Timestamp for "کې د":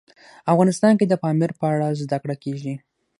0.99-1.13